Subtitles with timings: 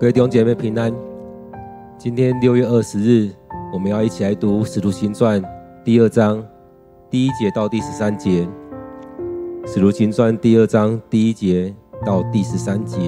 [0.00, 0.92] 各位弟兄姐妹平安。
[1.96, 3.30] 今天六月二十日，
[3.72, 5.40] 我们要一起来读《使徒行传》
[5.84, 6.44] 第二章
[7.08, 8.42] 第一节到第十三节。
[9.64, 11.72] 《使徒行传》第二章第一节
[12.04, 12.98] 到第十三节，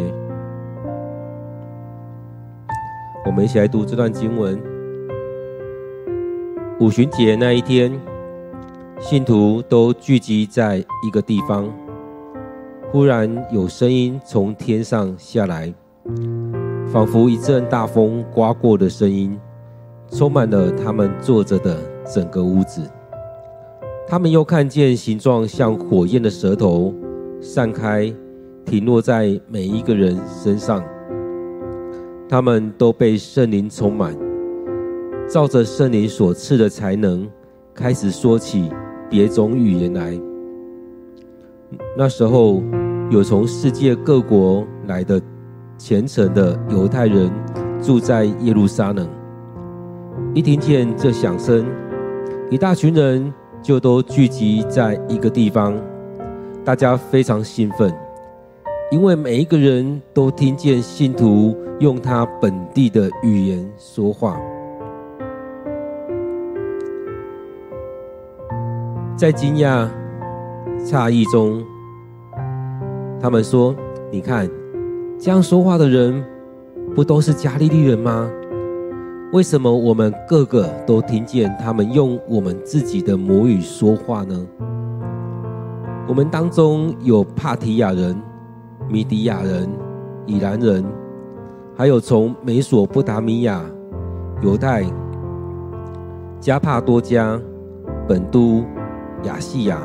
[3.27, 4.57] 我们一起来读这段经文。
[6.79, 7.93] 五旬节那一天，
[9.01, 11.69] 信徒都聚集在一个地方。
[12.93, 15.75] 忽然有声音从天上下来。
[16.97, 19.39] 仿佛一阵大风刮过的声音，
[20.11, 22.81] 充满了他们坐着的整个屋子。
[24.09, 26.95] 他们又看见形状像火焰的舌头
[27.39, 28.11] 散开，
[28.65, 30.83] 停落在每一个人身上。
[32.31, 34.17] 他们都被圣灵充满，
[35.29, 37.29] 照着圣灵所赐的才能，
[37.75, 38.71] 开始说起
[39.11, 40.19] 别种语言来。
[41.95, 42.63] 那时候，
[43.11, 45.21] 有从世界各国来的。
[45.79, 47.30] 虔诚的犹太人
[47.83, 49.07] 住在耶路撒冷，
[50.35, 51.66] 一听见这响声，
[52.51, 53.32] 一大群人
[53.63, 55.74] 就都聚集在一个地方。
[56.65, 57.95] 大家非常兴奋，
[58.91, 64.41] 因为每一个人都听见信徒用他本地的语言说话。
[69.14, 69.88] 在惊讶、
[70.84, 71.62] 诧异中，
[73.20, 73.74] 他们说
[74.10, 74.50] ：“你看。”
[75.19, 76.22] 这样说话的人，
[76.95, 78.31] 不都是加利利人吗？
[79.33, 84.47] 为什么我们个个都听见他们用我们自己的母语说话呢？
[86.06, 88.14] 我们当中有帕提亚人、
[88.89, 89.69] 米底亚人、
[90.27, 90.84] 以兰人，
[91.75, 93.64] 还有从美索不达米亚、
[94.42, 94.84] 犹太、
[96.39, 97.41] 加帕多加、
[98.06, 98.62] 本都、
[99.25, 99.81] 亚细亚、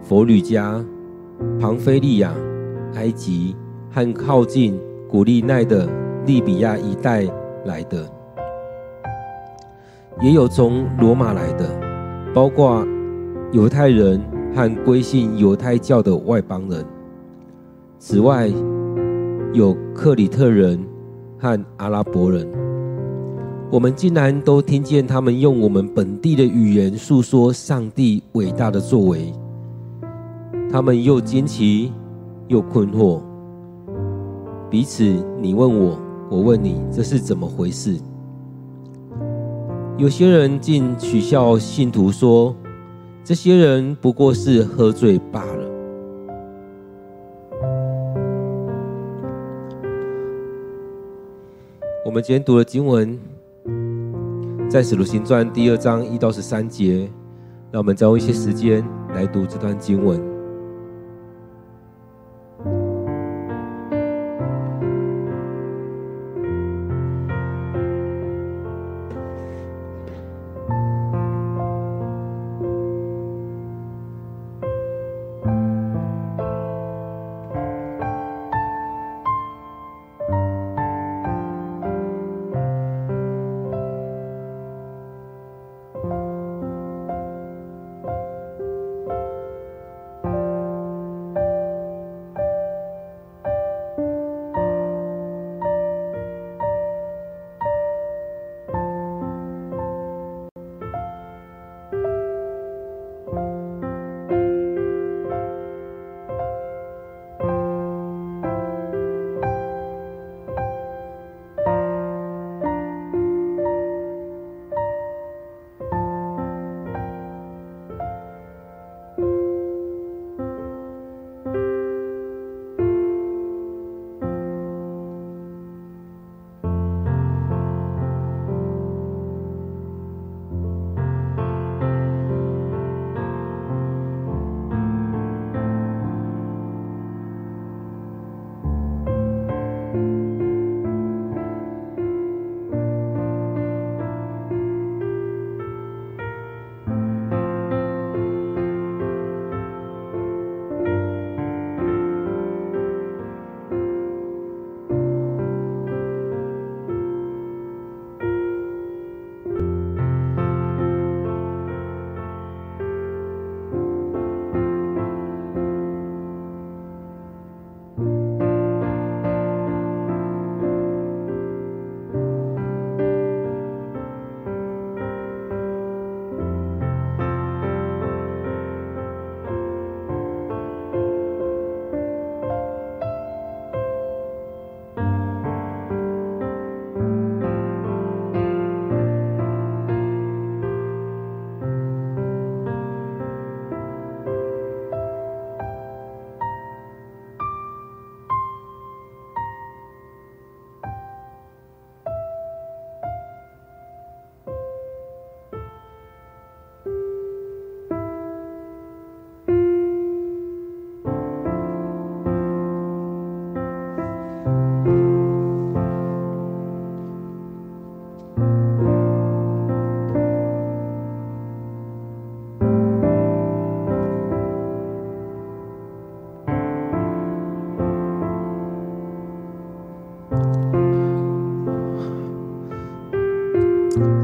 [0.00, 0.82] 佛吕加、
[1.60, 2.32] 庞菲利亚、
[2.94, 3.54] 埃及。
[3.92, 5.86] 和靠近古利奈的
[6.24, 7.24] 利比亚一带
[7.66, 8.10] 来的，
[10.22, 11.68] 也有从罗马来的，
[12.32, 12.86] 包括
[13.52, 14.18] 犹太人
[14.54, 16.84] 和归信犹太教的外邦人。
[17.98, 18.50] 此外，
[19.52, 20.82] 有克里特人
[21.38, 22.48] 和阿拉伯人。
[23.70, 29.32] 我们竟然都听见他们用我们本地的语言诉说上帝伟大的作为。
[30.70, 31.92] 他们又惊奇
[32.48, 33.20] 又困惑。
[34.72, 35.04] 彼此，
[35.38, 36.00] 你问我，
[36.30, 38.00] 我问你，这是怎么回事？
[39.98, 42.56] 有些人竟取笑信徒说
[43.22, 45.68] ：“这些人不过是喝醉罢了。”
[52.06, 53.20] 我们今天读的经文，
[54.70, 57.10] 在《使徒行传》第二章一到十三节。
[57.70, 58.82] 让我们再用一些时间
[59.14, 60.31] 来读这段经文。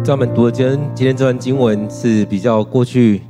[0.09, 3.21] 专门读的今天今天这段经文是比较过去，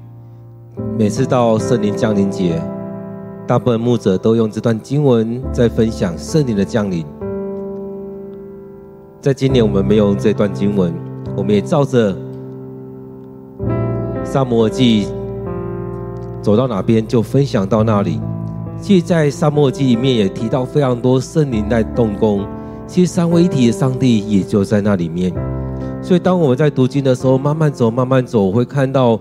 [0.96, 2.62] 每次到圣灵降临节，
[3.48, 7.04] 大部分牧者都用这段经文在分享圣灵的降临。
[9.20, 10.94] 在今年我们没有用这段经文，
[11.36, 12.16] 我们也照着
[14.22, 15.08] 撒摩尔记
[16.40, 18.20] 走到哪边就分享到那里。
[18.80, 22.46] 其实，在撒摩尔记里面也提到非常多圣灵在动工，
[22.86, 25.34] 其实三位一体的上帝也就在那里面。
[26.00, 29.18] 所以，当我们在读经的时候，慢慢走，慢慢走，我会看到，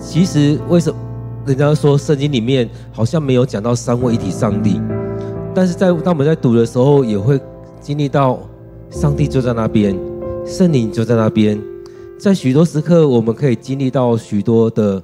[0.00, 0.98] 其实为什么
[1.46, 4.80] 人家说圣经里面好像没有讲到三位一体上帝，
[5.54, 7.40] 但是在当我们在读的时候，也会
[7.80, 8.38] 经历到
[8.90, 9.98] 上帝就在那边，
[10.46, 11.60] 圣灵就在那边，
[12.18, 15.02] 在许多时刻，我们可以经历到许多的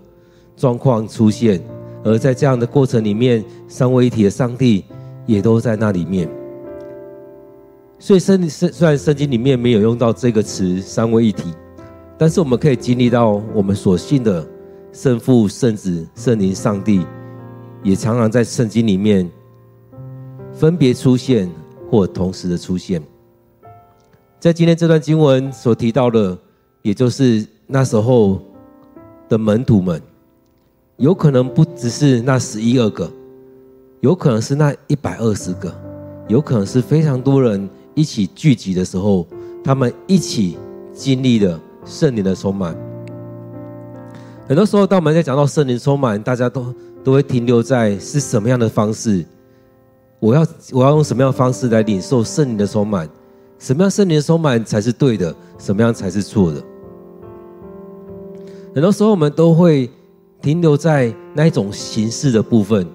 [0.57, 1.61] 状况出现，
[2.05, 4.85] 而在这样的过程里面，三位一体的上帝
[5.25, 6.29] 也都在那里面。
[7.99, 11.55] 所以圣圣虽然圣经里面没有用到这个词“三位一体”，
[12.19, 14.47] 但是我们可以经历到我们所信的
[14.93, 17.07] 圣父、圣子、圣灵、上帝，
[17.83, 19.29] 也常常在圣经里面
[20.53, 21.51] 分别出现
[21.91, 23.03] 或同时的出现。
[24.39, 26.39] 在今天这段经文所提到的，
[26.83, 28.41] 也就是那时候
[29.27, 30.01] 的门徒们，
[30.99, 33.11] 有可能不只是那十一二个，
[34.01, 35.75] 有可能是那一百二十个，
[36.29, 37.67] 有可能是非常多人。
[37.97, 39.27] 一起聚集的时候，
[39.65, 40.59] 他们一起
[40.93, 42.77] 经历了圣灵的充满。
[44.47, 46.73] 很多时候，当我们在讲到圣灵充满，大家都
[47.03, 49.25] 都会停留在是什么样的方式？
[50.21, 53.09] 我要我要用什么样的方式来领受圣灵的充满？
[53.59, 55.35] 什么样圣灵的充满才是对的？
[55.59, 56.63] 什么样才是错的？
[58.75, 59.91] 很多时候，我们都会
[60.43, 62.87] 停留在那一种形式的部分。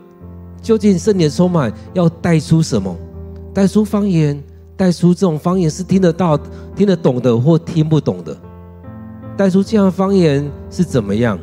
[0.62, 2.95] 究竟圣灵充满要带出什么？
[3.51, 4.42] 带出方言？
[4.81, 6.35] 带出这种方言是听得到、
[6.75, 8.35] 听得懂的，或听不懂的。
[9.37, 11.37] 带出这样的方言是怎么样？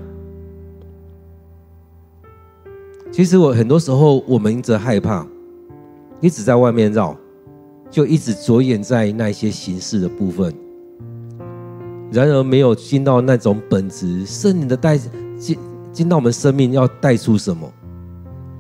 [3.12, 5.25] 其实我很多时候，我们则害怕，
[6.20, 7.17] 一直在外面绕，
[7.88, 10.52] 就一直着眼在那些形式的部分，
[12.11, 14.26] 然而没有进到那种本质。
[14.26, 14.99] 圣灵的带
[15.38, 15.56] 进
[15.93, 17.73] 进到我们生命，要带出什么？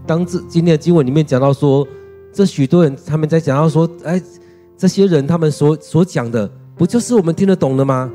[0.06, 1.84] 当这今天的经文里面讲到说，
[2.32, 4.22] 这许多人他们在讲到说，哎。
[4.78, 8.08] 这些人他们所所讲的，不就是我们听得懂的吗？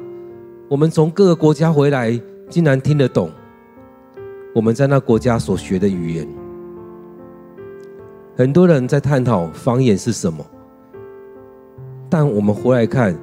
[0.70, 2.18] 我们从各个国家回来，
[2.50, 3.30] 竟然听得懂
[4.56, 6.26] 我们在那国家所学的语言。
[8.38, 10.44] 很多人在探讨方言是什么，
[12.10, 13.14] 但我们回来看，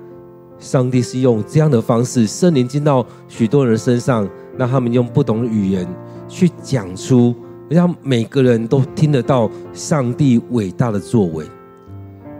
[0.59, 4.29] 上帝是用这样的方式，圣灵进到许多人身上，
[4.59, 5.89] 让他们用不同的语言
[6.29, 7.35] 去讲出，
[7.71, 11.47] 让每个人都听得到上帝伟大的作为。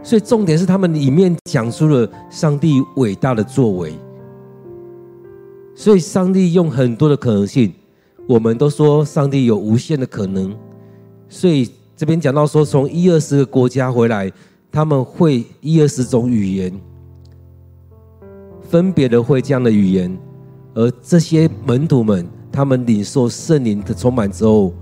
[0.03, 3.93] 所以重点是他们里面讲出了上帝伟大的作为。
[5.75, 7.71] 所以上帝用很多的可能性，
[8.27, 10.55] 我们都说上帝有无限的可能。
[11.29, 14.31] 所以这边讲到说，从一二十个国家回来，
[14.71, 16.73] 他们会一二十种语言，
[18.61, 20.15] 分别的会这样的语言。
[20.73, 24.73] 而这些门徒们，他们领受圣灵的充满之后，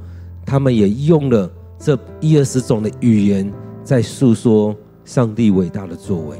[0.45, 3.51] 他们也用了这一二十种的语言
[3.83, 4.75] 在诉说。
[5.09, 6.39] 上帝伟大的作为，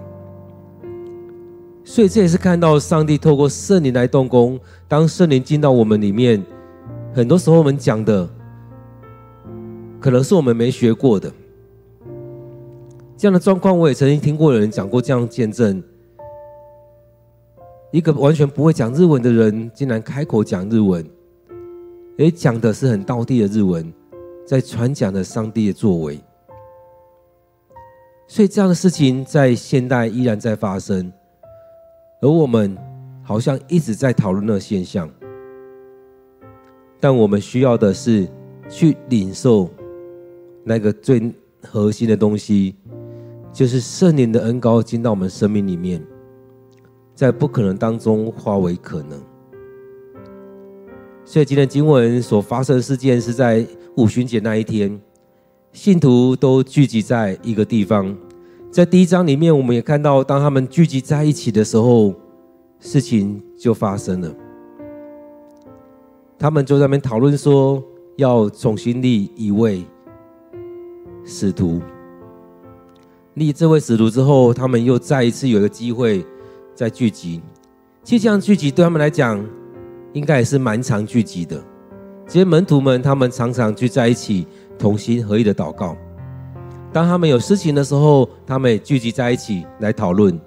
[1.84, 4.60] 所以这也是看到上帝透过圣灵来动工。
[4.88, 6.46] 当圣灵进到我们里面，
[7.12, 8.30] 很多时候我们讲的，
[10.00, 11.34] 可能是我们没学过的。
[13.18, 15.82] 这样的状况，我也曾经听过有人讲过这样见证：
[17.92, 21.04] 一个完全不会讲日文的人，竟然开口讲日文，
[22.20, 23.92] 而讲的是很道地的日文，
[24.46, 26.20] 在传讲的上帝的作为。
[28.32, 31.12] 所以这样的事情在现代依然在发生，
[32.22, 32.78] 而我们
[33.24, 35.10] 好像一直在讨论那个现象，
[37.00, 38.30] 但我们需要的是
[38.70, 39.68] 去领受
[40.64, 41.34] 那个最
[41.68, 42.76] 核心的东西，
[43.52, 46.00] 就是圣灵的恩膏进到我们生命里面，
[47.16, 49.20] 在不可能当中化为可能。
[51.26, 53.66] 所以今天经文所发生的事件是在
[53.98, 55.02] 五旬节那一天。
[55.72, 58.16] 信徒都聚集在一个地方，
[58.72, 62.14] 在第一章里面，我们也看到，当他们聚集在一起的时候，
[62.80, 64.34] 事情就发生了。
[66.40, 67.84] 他们就在那边讨论说，
[68.16, 69.86] 要重新立一位
[71.24, 71.80] 使徒。
[73.36, 76.26] 立这位使徒之后，他们又再一次有一个机会
[76.74, 77.42] 再聚集。
[78.04, 79.40] 其实这样聚集对他们来讲，
[80.14, 81.64] 应该也是蛮常聚集的。
[82.26, 84.48] 这些门徒们，他们常常聚在一起。
[84.80, 85.96] 同心合意的祷告。
[86.92, 90.40] 当他们有事情的时候，他们也聚集在一起来讨论。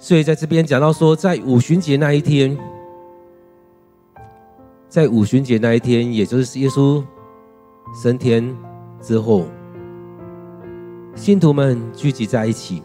[0.00, 2.56] 所以在这边讲到说，在五旬节那一天，
[4.88, 7.04] 在五旬节那一天，也就是耶稣
[8.02, 8.56] 升天
[9.00, 9.44] 之后，
[11.14, 12.82] 信徒们聚集在一起，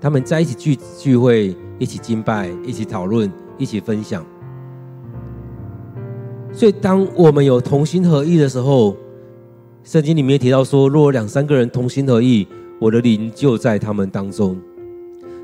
[0.00, 4.24] 他们在一起聚聚会，一起敬拜，一起讨论，一起分享。
[6.52, 8.96] 所以，当我们有同心合意的时候，
[9.88, 12.46] 圣经里面提到说，若两三个人同心合意，
[12.78, 14.54] 我的灵就在他们当中。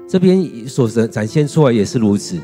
[0.07, 2.39] 这边所展展现出来也是如此，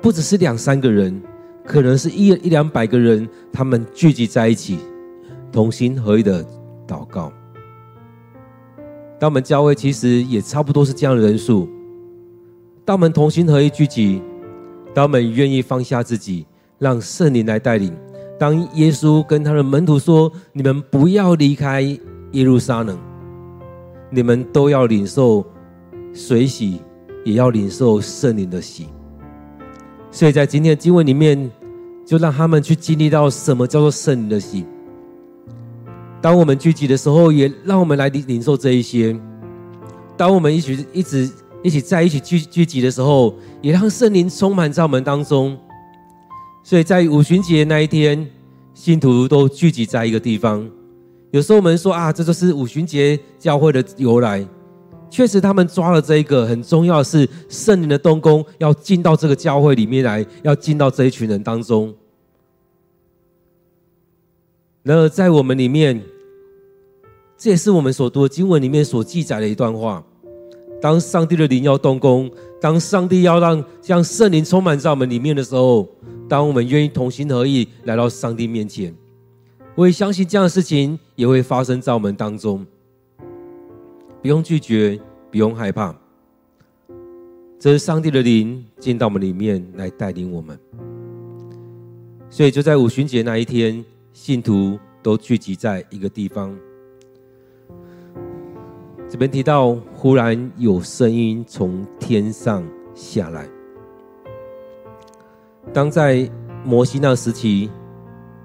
[0.00, 1.20] 不只是两三个人，
[1.66, 4.78] 可能是一一两百个人，他们聚集在一起，
[5.52, 6.42] 同心合意的
[6.86, 7.30] 祷告。
[9.20, 11.68] 当我们教会其实也差不多是这样的人数，
[12.86, 14.22] 当我们同心合意聚集，
[14.94, 16.46] 当我们愿意放下自己，
[16.78, 17.94] 让圣灵来带领。
[18.38, 22.96] 当耶稣跟他的门徒说：“你们不要离开耶路撒冷，
[24.10, 25.44] 你们都要领受
[26.14, 26.80] 水洗，
[27.24, 28.86] 也要领受圣灵的洗。”
[30.12, 31.50] 所以在今天的经文里面，
[32.06, 34.64] 就让他们去经历到什么叫做圣灵的洗。
[36.22, 39.18] 当我们聚集的时候，也让我们来领领受这一些。
[40.16, 41.28] 当我们一起一直
[41.62, 45.58] 一起在一起聚聚集的时候，也让圣灵充满在我们当中。
[46.68, 48.28] 所以在五旬节那一天，
[48.74, 50.70] 信徒都聚集在一个地方。
[51.30, 54.46] 有时候我们说啊，这就是五旬节教会的由来。
[55.08, 61.94] 确实，他们抓了这一个很重要的是圣灵的动工，要进到这个教会里面来，要进到这一群人当中。
[64.82, 65.98] 然而，在我们里面，
[67.38, 70.04] 这也是我们所读的经文里面所记载的一段话。
[70.82, 75.88] 当上帝的灵要动工，当上帝要让将圣灵充满在我们里面的时候，
[76.28, 78.94] 当我们愿意同心合意来到上帝面前，
[79.74, 82.66] 我也相信这样的事情也会发生在我们当中。
[84.20, 85.96] 不用拒绝，不用害怕，
[87.58, 90.58] 这是上帝的灵进到我们里面来带领我们。
[92.28, 93.82] 所以就在五旬节那一天，
[94.12, 96.54] 信徒都聚集在一个地方。
[99.08, 102.62] 这边提到，忽然有声音从天上
[102.94, 103.48] 下来。
[105.72, 106.28] 当在
[106.64, 107.70] 摩西那时期，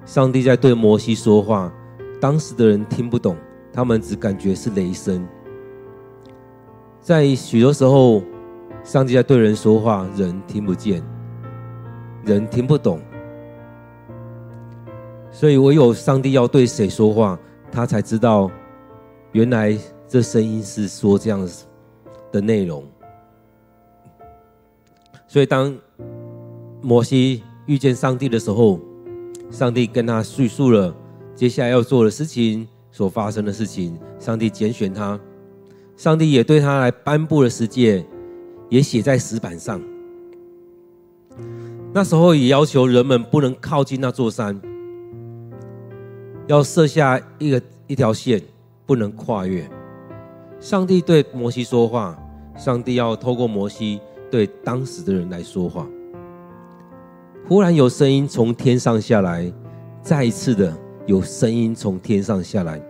[0.05, 1.71] 上帝在对摩西说话，
[2.19, 3.35] 当时的人听不懂，
[3.71, 5.27] 他们只感觉是雷声。
[7.01, 8.21] 在许多时候，
[8.83, 11.03] 上帝在对人说话，人听不见，
[12.25, 12.99] 人听不懂，
[15.31, 17.39] 所以唯有上帝要对谁说话，
[17.71, 18.49] 他才知道，
[19.31, 19.77] 原来。
[20.05, 21.49] 这声音是说这样
[22.31, 22.83] 的内容，
[25.27, 25.75] 所以当
[26.83, 28.77] 摩西遇见上帝的时候，
[29.49, 30.93] 上帝跟他叙述了
[31.33, 33.97] 接下来要做的事情，所发生的事情。
[34.19, 35.17] 上帝拣选他，
[35.95, 38.05] 上帝也对他来颁布了十诫，
[38.67, 39.81] 也写在石板上。
[41.93, 44.59] 那时候也要求人们不能靠近那座山，
[46.47, 48.41] 要设下一个一条线，
[48.85, 49.69] 不能跨越。
[50.59, 52.17] 上帝对摩西说话，
[52.57, 55.87] 上帝要透过摩西对当时的人来说话。
[57.53, 59.53] 忽然有声音从天上下来，
[60.01, 62.81] 再一次的有声音从天上下来。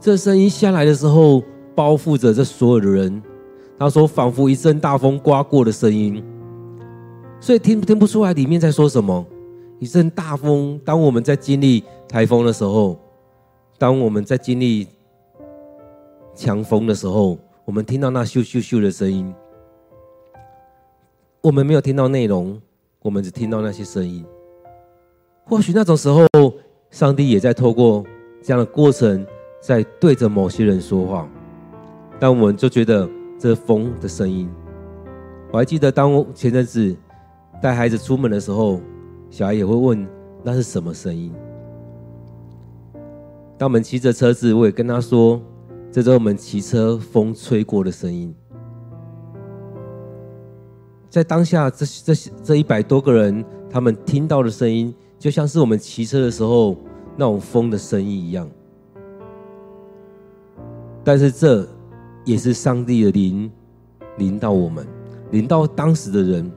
[0.00, 1.40] 这声音下来的时候，
[1.72, 3.22] 包覆着这所有的人。
[3.78, 6.20] 他说，仿佛一阵大风刮过的声音，
[7.38, 9.24] 所以听听不出来里面在说什么。
[9.78, 12.98] 一阵大风，当我们在经历台风的时候，
[13.78, 14.88] 当我们在经历。
[16.34, 19.32] 强风的时候，我们听到那咻咻咻的声音，
[21.40, 22.60] 我们没有听到内容，
[23.02, 24.24] 我们只听到那些声音。
[25.44, 26.26] 或许那种时候，
[26.90, 28.04] 上帝也在透过
[28.42, 29.26] 这样的过程，
[29.60, 31.28] 在对着某些人说话，
[32.18, 34.48] 但我们就觉得这风的声音。
[35.50, 36.96] 我还记得，当我前阵子
[37.60, 38.80] 带孩子出门的时候，
[39.30, 40.06] 小孩也会问
[40.42, 41.32] 那是什么声音。
[43.58, 45.40] 当我们骑着车子，我也跟他说。
[45.94, 48.34] 这是我们骑车风吹过的声音，
[51.12, 56.74] 在当下这这这一百多个人，他们听到的声音，就像是我们骑车的时候
[57.18, 58.48] 那种风的声音一样。
[61.04, 61.68] 但是这
[62.24, 63.52] 也是上帝的灵
[64.16, 64.86] 临到我们，
[65.32, 66.50] 临到当时的人，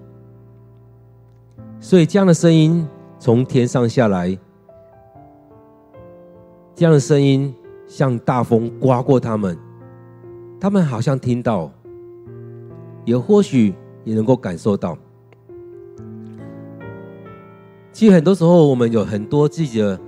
[1.82, 2.88] 所以这样的声音
[3.20, 4.40] 从天上下来，
[6.74, 7.54] 这样的声音。
[7.88, 9.56] 像大风刮过他们，
[10.60, 11.72] 他们好像听到，
[13.06, 14.98] 也或许也能够感受到。
[17.92, 20.00] 其实很多时候，我们有很多自己的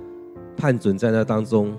[0.56, 1.76] 判准在那当中。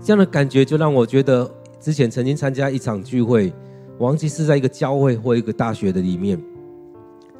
[0.00, 1.50] 这样的感觉就让我觉得，
[1.80, 3.52] 之前曾经参加一场聚会，
[3.98, 6.40] 我忘记是在一个教会或一个大学的里面。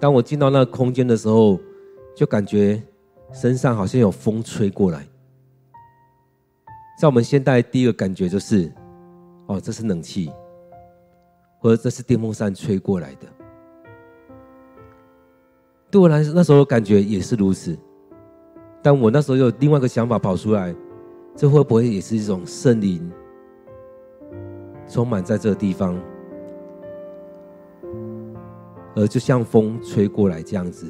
[0.01, 1.61] 当我进到那个空间的时候，
[2.15, 2.83] 就感觉
[3.33, 5.07] 身上好像有风吹过来。
[6.99, 8.73] 在我们现代，第一个感觉就是，
[9.47, 10.33] 哦，这是冷气，
[11.67, 13.27] 或者这是电风扇吹过来的。
[15.91, 17.77] 对我来说，那时候感觉也是如此。
[18.81, 20.73] 但我那时候有另外一个想法跑出来，
[21.35, 23.11] 这会不会也是一种圣灵
[24.87, 26.01] 充满在这个地方？
[28.95, 30.87] 而就像风吹过来这样子，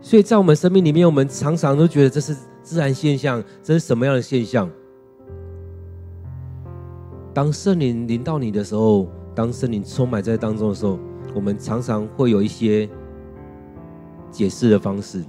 [0.00, 4.70] 所以在我们生命里面，我们常常都觉得这是自然现象，这是什么样的现象？
[7.34, 10.98] 当圣灵临到你的时候，当圣灵充满在当中的时候，
[11.34, 12.88] 我们常常会有一些
[14.30, 15.24] 解释的方式。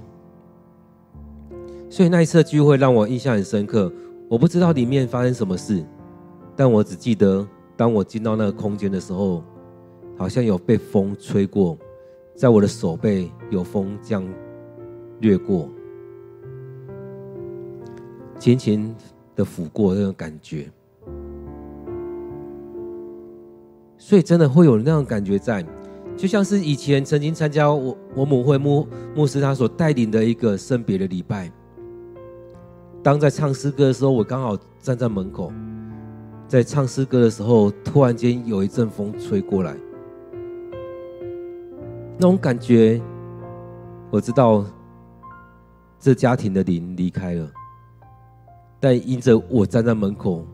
[1.90, 3.92] 所以那一次聚会让我印象很深刻。
[4.28, 5.84] 我不知道里面发生什么事，
[6.54, 7.46] 但我只记得。
[7.78, 9.44] 当我进到那个空间的时候，
[10.16, 11.76] 好像有被风吹过，
[12.34, 14.26] 在我的手背有风这样
[15.20, 15.68] 掠过，
[18.38, 18.96] 轻轻
[19.34, 20.70] 的抚过那种感觉，
[24.06, 25.66] 所以真的会有那种感觉在，
[26.16, 31.50] 就像是以前曾经参加我我母会牧牧师他所带领的一个圣别的礼拜，
[33.02, 35.52] 当在唱诗歌的时候，我刚好站在门口。
[36.46, 39.74] 在唱诗歌的时候，突然间有一阵风吹过来，
[42.16, 43.02] 那种感觉，
[44.12, 44.64] 我知道
[45.98, 47.50] 这家庭的灵离开了，
[48.78, 50.46] 但因着我站在门口，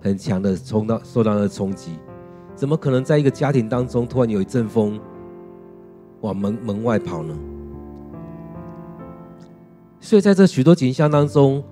[0.00, 1.98] 很强的冲到受到了冲击，
[2.54, 5.00] 怎么可能在一个家庭当中突然有一阵风
[6.20, 7.36] 往门门外跑呢？
[10.00, 11.62] 所以在这许多景象当中。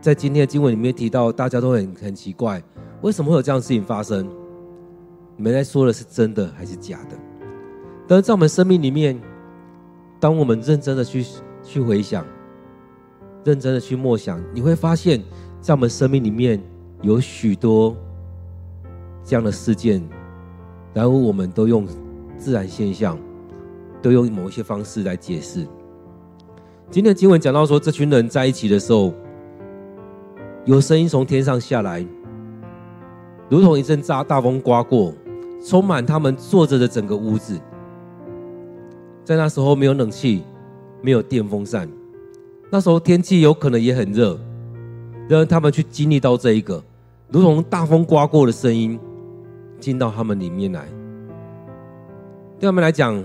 [0.00, 2.62] 在今天的经文里面提到，大家都很很奇怪，
[3.02, 4.24] 为什么会有这样的事情发生？
[5.36, 7.18] 你们在说的是真的还是假的？
[8.06, 9.20] 但是在我们生命里面，
[10.20, 11.26] 当我们认真的去
[11.64, 12.24] 去回想，
[13.42, 15.20] 认真的去默想，你会发现，
[15.60, 16.62] 在我们生命里面
[17.02, 17.96] 有许多
[19.24, 20.02] 这样的事件，
[20.92, 21.86] 然后我们都用
[22.36, 23.18] 自然现象，
[24.02, 25.66] 都用某一些方式来解释。
[26.90, 29.12] 今天的经文讲到说，这群人在一起的时候。
[30.64, 32.04] 有声音从天上下来，
[33.48, 35.14] 如同一阵大大风刮过，
[35.64, 37.58] 充满他们坐着的整个屋子。
[39.24, 40.42] 在那时候没有冷气，
[41.00, 41.88] 没有电风扇，
[42.70, 44.38] 那时候天气有可能也很热，
[45.28, 46.82] 让他们去经历到这一个，
[47.28, 48.98] 如同大风刮过的声音
[49.78, 50.86] 进到他们里面来。
[52.58, 53.22] 对他们来讲，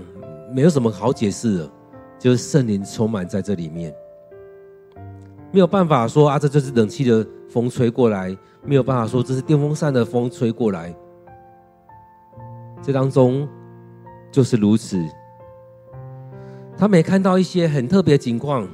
[0.54, 1.70] 没有什么好解释的，
[2.18, 3.92] 就是圣灵充满在这里面。
[5.50, 10.94] 没有办法说啊，这就是冷气的风吹过来；没有办法说这是电风扇的风吹过来。
[12.82, 13.48] 这当中
[14.30, 15.02] 就是如此。
[16.76, 18.68] 他们也看到一些很特别的情况，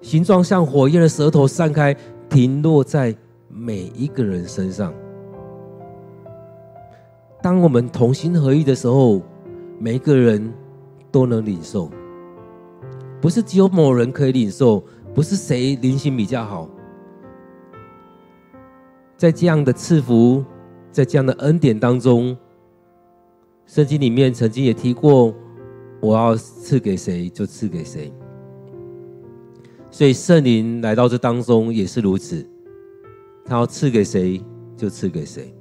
[0.00, 1.94] 形状像火焰的舌头散开，
[2.32, 3.14] 停落在
[3.50, 4.94] 每一个人身上。
[7.42, 9.20] 当我们同心合意的时候，
[9.78, 10.50] 每一个人
[11.10, 11.90] 都能领受，
[13.20, 14.82] 不是只有某人可以领受。
[15.14, 16.66] 不是谁灵性比较好，
[19.18, 20.42] 在这样的赐福，
[20.90, 22.34] 在这样的恩典当中，
[23.66, 25.34] 圣经里面曾经也提过，
[26.00, 28.10] 我要赐给谁就赐给谁。
[29.92, 32.44] 所以圣灵来到这当中也是如此，
[33.44, 34.42] 他要赐给谁
[34.76, 35.54] 就赐给谁。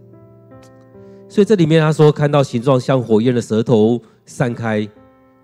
[1.30, 4.90] 所以这里面他说，看到形状像火焰的舌头散开，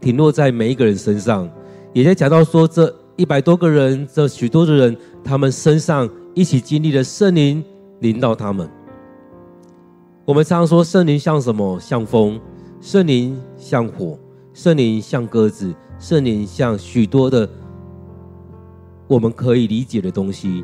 [0.01, 1.47] 停落在每一个人身上，
[1.93, 2.91] 也在讲到说这。
[3.17, 7.63] 一百多个人，这许多的人，他们身上一起经历了圣灵
[7.99, 8.69] 临到他们。
[10.23, 11.79] 我们常常说圣灵像什么？
[11.79, 12.39] 像风，
[12.79, 14.19] 圣灵像火，
[14.53, 17.49] 圣灵像鸽子，圣灵像许多的
[19.07, 20.63] 我们可以理解的东西。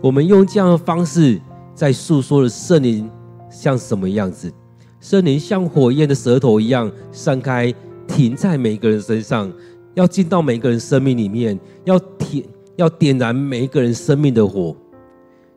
[0.00, 1.40] 我们用这样的方式
[1.74, 3.10] 在诉说了圣灵
[3.50, 4.52] 像什么样子？
[5.00, 7.74] 圣灵像火焰的舌头一样散开，
[8.06, 9.52] 停在每一个人身上。
[9.94, 12.44] 要进到每一个人生命里面，要点
[12.76, 14.74] 要点燃每一个人生命的火。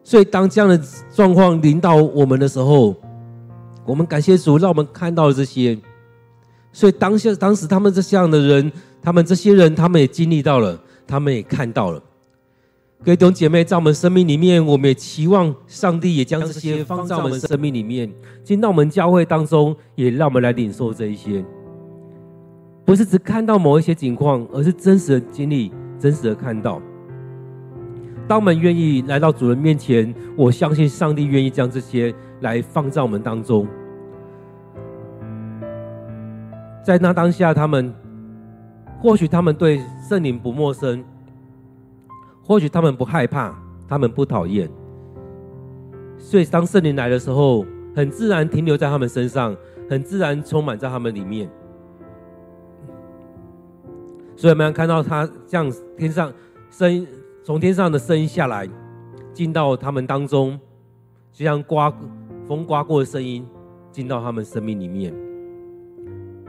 [0.03, 0.81] 所以，当这样的
[1.13, 2.95] 状况临到我们的时候，
[3.85, 5.77] 我们感谢主，让我们看到了这些。
[6.71, 12.01] 所以，当下当时他们这样的人，他们这些人，他们也经历到了，他们也看到了。
[13.05, 18.09] 各位弟兄姐妹，在我们生命里面，我们也期望上帝也将这些放在我们生命里面，
[18.45, 21.43] 进到我们教会当中，也让我们来领受这一些。
[22.85, 26.81] 不是只看到某一些景况，而是真实的经历，真实的看到。
[28.25, 33.67] 当我们愿意来到主人面前，我相信上帝愿意将这些来放在我们当中。
[36.81, 37.93] 在那当下，他们
[39.01, 41.03] 或许他们对圣灵不陌生，
[42.43, 43.55] 或许他们不害怕，
[43.87, 44.69] 他们不讨厌。
[46.17, 49.55] 所以当圣灵来的时候，很自然停留在他们身上，
[49.89, 51.49] 很自然充满在他们里面。
[54.35, 56.31] 所以我们看到他这样天上
[56.69, 57.07] 声音。
[57.45, 58.65] 从天上的声音下来，
[59.33, 60.57] 进到他们当中，
[61.29, 61.93] 就像刮
[62.47, 63.45] 风刮过的声音，
[63.91, 65.13] 进到他们生命里面，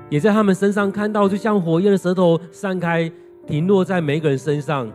[0.08, 3.10] 也在他们身上看到，就像火焰的舌头散开，
[3.44, 4.88] 停落在每一个人身上，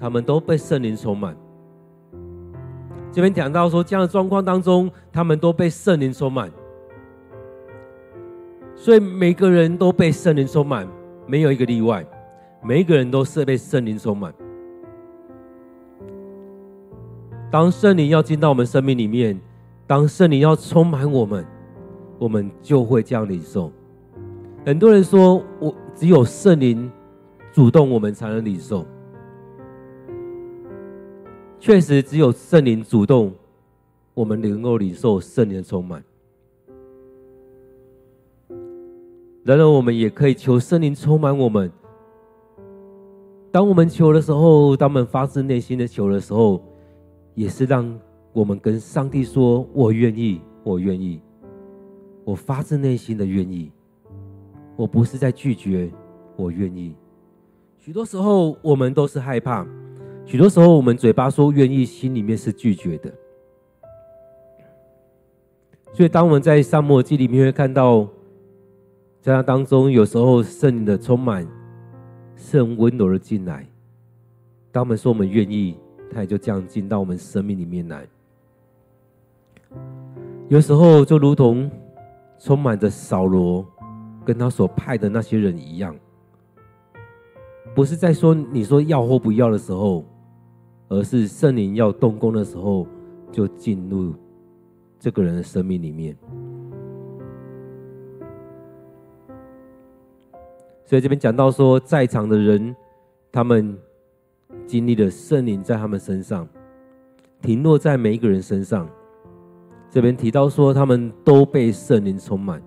[0.00, 1.36] 他们都被圣灵充满。
[3.12, 6.50] 这边讲到说，这样的状况当中，他们都被圣灵充满，
[8.74, 10.88] 所以每个人都被圣灵充满，
[11.26, 12.06] 没有一个例外，
[12.62, 14.32] 每一个人都是被圣灵充满。
[17.50, 19.38] 当圣灵要进到我们生命里面，
[19.88, 21.44] 当圣灵要充满我们，
[22.16, 23.72] 我们就会这样领受。
[24.64, 26.88] 很多人说，我只有圣灵
[27.52, 28.86] 主动，我们才能领受。
[31.60, 33.30] 确实，只有圣灵主动，
[34.14, 36.02] 我们能够领受圣灵的充满。
[39.44, 41.70] 然而，我们也可以求圣灵充满我们。
[43.52, 46.62] 当我们求的时候，当我们发自内心的求的时候，
[47.34, 48.00] 也是让
[48.32, 51.20] 我们跟上帝说：“我愿意，我愿意，
[52.24, 53.70] 我发自内心的愿意。
[54.76, 55.92] 我不是在拒绝，
[56.36, 56.94] 我愿意。”
[57.76, 59.66] 许多时候我们都是害怕，
[60.24, 63.12] 许多时候我们嘴巴说愿意，心里面是拒绝的。
[65.92, 68.06] 所以，当我们在撒母耳记里面会看到，
[69.20, 71.46] 在那当中，有时候圣灵的充满
[72.36, 73.66] 是很温柔的进来。
[74.70, 75.76] 当我们说我们愿意。
[76.12, 78.04] 他也就这样进到我们生命里面来。
[80.48, 81.70] 有时候就如同
[82.36, 83.64] 充满着扫罗
[84.24, 85.94] 跟他所派的那些人一样，
[87.74, 90.04] 不是在说你说要或不要的时候，
[90.88, 92.86] 而是圣灵要动工的时候，
[93.30, 94.14] 就进入
[94.98, 96.16] 这个人的生命里面。
[100.84, 102.74] 所以这边讲到说，在场的人，
[103.30, 103.78] 他们。
[104.66, 106.48] 经历了圣灵在他们身上，
[107.40, 108.88] 停落在每一个人身上。
[109.90, 112.62] 这边提到说，他们都被圣灵充满，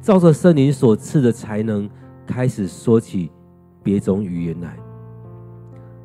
[0.00, 1.90] 照着圣灵所赐的才能，
[2.24, 3.32] 开始说起
[3.84, 4.76] 别种语言来。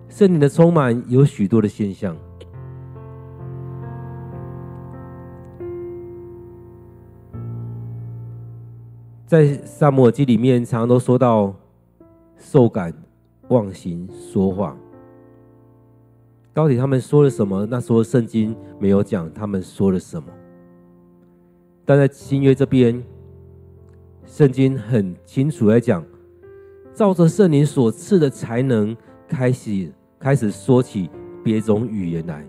[0.09, 2.15] 圣灵的充满有许多的现象，
[9.25, 11.55] 在撒母耳记里面，常常都说到
[12.37, 12.93] 受感、
[13.47, 14.75] 忘形、说话。
[16.53, 17.65] 到底他们说了什么？
[17.67, 20.27] 那时候圣经没有讲他们说了什么，
[21.85, 23.01] 但在新约这边，
[24.25, 26.03] 圣经很清楚来讲，
[26.99, 28.93] 照着圣灵所赐的才能，
[29.25, 31.09] 开始开始说起
[31.41, 32.45] 别种语言来，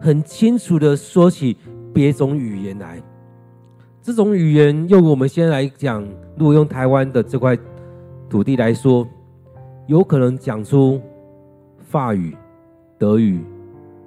[0.00, 1.58] 很清楚的说起
[1.92, 3.02] 别种语言来。
[4.00, 6.02] 这种语言用我们先来讲，
[6.38, 7.54] 如果用台湾的这块
[8.30, 9.06] 土地来说，
[9.86, 10.98] 有可能讲出
[11.82, 12.34] 法语。
[12.98, 13.44] 德语、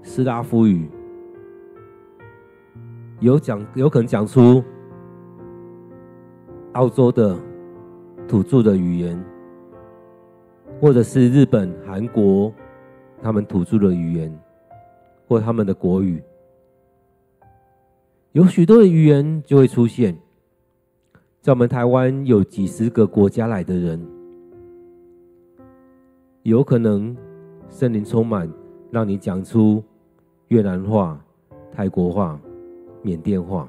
[0.01, 0.89] 斯拉夫语，
[3.19, 4.63] 有讲有可能讲出
[6.73, 7.37] 澳洲的
[8.27, 9.23] 土著的语言，
[10.79, 12.53] 或者是日本、韩国
[13.21, 14.39] 他们土著的语言，
[15.27, 16.21] 或他们的国语，
[18.33, 20.17] 有许多的语言就会出现。
[21.41, 24.05] 在我们台湾有几十个国家来的人，
[26.43, 27.15] 有可能
[27.69, 28.51] 森林充满。
[28.91, 29.83] 让你讲出
[30.47, 31.19] 越南话、
[31.69, 32.39] 泰国话、
[33.01, 33.67] 缅甸话，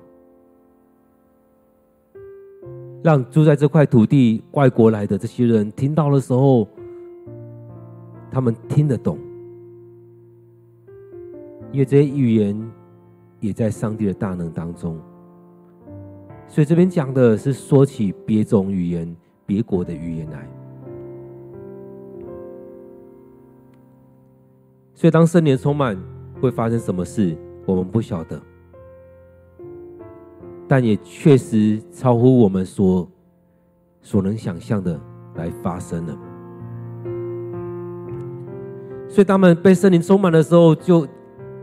[3.03, 6.69] 让住在这块土地外国来的这些人听到的时候，
[8.37, 9.17] 他们听得懂，
[11.73, 12.71] 因为这些语言
[13.41, 15.01] 也在上帝的大能当中。
[16.47, 20.47] 所以这边讲的是说起别种语言、别国的语言来。
[24.93, 25.99] 所以，当圣灵充满，
[26.39, 28.39] 会发生什么事，我们不晓得，
[30.69, 33.09] 但也确实超乎我们所
[34.03, 35.01] 所能想象的
[35.37, 36.19] 来发生了。
[39.17, 41.09] 所以，他们被圣灵充满的时候，就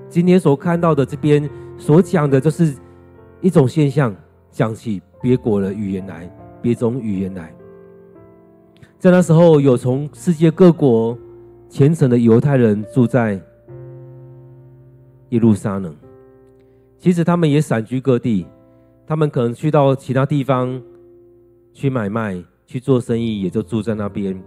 [0.10, 2.74] 今天所看到的这边所讲的，就是
[3.42, 4.12] 一种现象，
[4.50, 6.28] 讲起别国的语言来，
[6.64, 7.54] 别种语言来，
[8.98, 11.16] 在那时候，有从世界各国。
[11.70, 13.40] 虔诚的犹太人住在
[15.30, 15.96] 耶路撒冷。
[16.98, 18.48] 其实他们也散居各地，
[19.06, 20.82] 他们可能去到其他地方
[21.72, 24.40] 去买卖、去做生意，也就住在那边。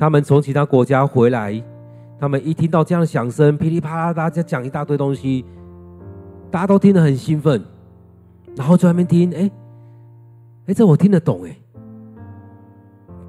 [0.00, 1.62] 他们从其他国家回来，
[2.18, 5.44] 他们一听到这样的响声，噼里啪啦，大家讲一大堆东西，
[6.50, 7.62] 大家都听得很兴奋，
[8.56, 9.50] 然后在那边听，哎，
[10.68, 11.54] 哎，这我听得懂，哎。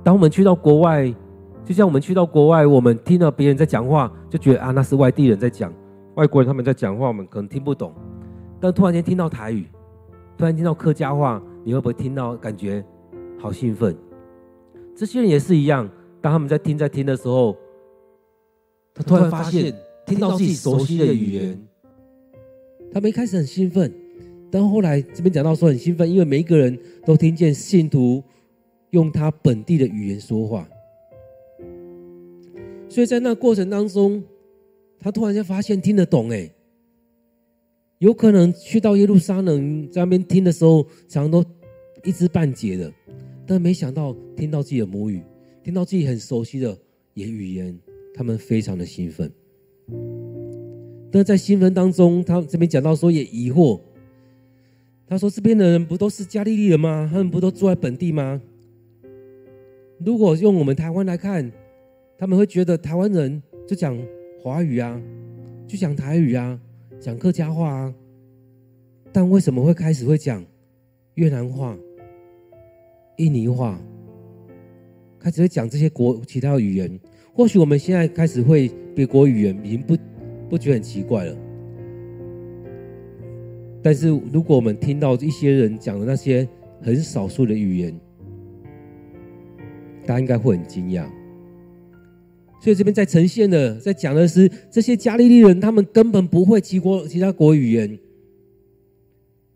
[0.02, 1.14] 当我们去到国外，
[1.66, 5.74] 就像我们去到国外，我们听到别人在讲话，就觉得啊，那是外地人在讲，
[6.16, 7.94] 外国人他们在讲话，我们可能听不懂。
[8.62, 9.68] 但突然间听到台语，
[10.38, 12.82] 突然听到客家话，你会不会听到感觉
[13.38, 13.94] 好兴奋？
[14.96, 15.86] 这些人也是一样。
[16.22, 17.58] 当他们在听在听的时候，
[18.94, 19.74] 他突然发现
[20.06, 21.68] 听到自己熟悉的语言，
[22.94, 23.92] 他们一开始很兴奋，
[24.52, 28.24] 但后来这边讲到说很兴奋，因为每一个人都听见信徒
[28.92, 30.68] 用他本地的语言说话，
[32.88, 34.24] 所以在那过程当中，
[35.00, 36.52] 他突然间发现听得懂哎，
[37.98, 41.44] 有可能去到耶路撒冷在那边听的时候，常常都
[42.04, 42.92] 一知半解的，
[43.48, 45.24] 但没想到听到自己的母语。
[45.64, 46.78] 听到自己很熟悉的
[47.14, 47.78] 言语言，
[48.14, 49.32] 他们非常的兴奋。
[51.12, 53.80] 但在兴奋当中，他这边讲到说也疑惑。
[55.08, 57.06] 他说：“这边的人不都是加利利人吗？
[57.12, 58.42] 他们不都住在本地吗？
[60.00, 61.52] 如果用我们台湾来看，
[62.18, 64.02] 他们会觉得台湾人就讲
[64.42, 65.02] 华语啊，
[65.68, 66.58] 就讲台语啊，
[66.98, 67.94] 讲客家话啊。
[69.12, 70.42] 但为什么会开始会讲
[71.16, 71.78] 越南话、
[73.18, 73.78] 印尼话？”
[75.22, 77.00] 开始会讲这些国其他语言，
[77.32, 79.96] 或许我们现在开始会别国语言，已经不
[80.50, 81.38] 不觉得很奇怪了。
[83.84, 86.48] 但是如果我们听到一些人讲的那些
[86.82, 87.96] 很少数的语言，
[90.08, 91.06] 大家应该会很惊讶。
[92.60, 98.00] 所以这边在呈现的，在讲的是这些加利利人，他们根本不会其国其他国语言，